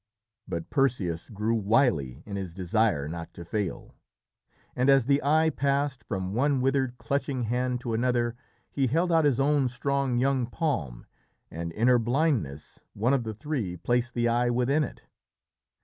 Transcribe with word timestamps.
But 0.47 0.71
Perseus 0.71 1.29
grew 1.29 1.53
wily 1.53 2.23
in 2.25 2.35
his 2.35 2.55
desire 2.55 3.07
not 3.07 3.35
to 3.35 3.45
fail, 3.45 3.93
and 4.75 4.89
as 4.89 5.05
the 5.05 5.21
eye 5.21 5.51
passed 5.51 6.03
from 6.05 6.33
one 6.33 6.59
withered, 6.59 6.97
clutching 6.97 7.43
hand 7.43 7.81
to 7.81 7.93
another, 7.93 8.35
he 8.71 8.87
held 8.87 9.11
out 9.11 9.25
his 9.25 9.39
own 9.39 9.67
strong 9.69 10.17
young 10.17 10.47
palm, 10.47 11.05
and 11.51 11.71
in 11.73 11.87
her 11.87 11.99
blindness 11.99 12.79
one 12.93 13.13
of 13.13 13.25
the 13.25 13.35
three 13.35 13.77
placed 13.77 14.15
the 14.15 14.27
eye 14.27 14.49
within 14.49 14.83
it. 14.83 15.03